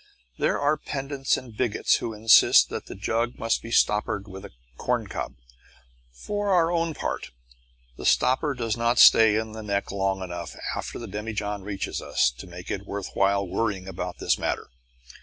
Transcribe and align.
There 0.39 0.59
are 0.59 0.77
pedants 0.77 1.37
and 1.37 1.55
bigots 1.55 1.97
who 1.97 2.11
insist 2.15 2.69
that 2.69 2.87
the 2.87 2.95
jug 2.95 3.37
must 3.37 3.61
be 3.61 3.69
stoppered 3.69 4.27
with 4.27 4.43
a 4.43 4.49
corncob. 4.75 5.35
For 6.11 6.49
our 6.49 6.71
own 6.71 6.95
part, 6.95 7.29
the 7.97 8.05
stopper 8.07 8.55
does 8.55 8.75
not 8.75 8.97
stay 8.97 9.35
in 9.35 9.51
the 9.51 9.61
neck 9.61 9.91
long 9.91 10.23
enough 10.23 10.55
after 10.75 10.97
the 10.97 11.05
demijohn 11.07 11.61
reaches 11.61 12.01
us 12.01 12.31
to 12.39 12.47
make 12.47 12.71
it 12.71 12.87
worth 12.87 13.11
while 13.13 13.47
worrying 13.47 13.87
about 13.87 14.17
this 14.17 14.39
matter. 14.39 14.71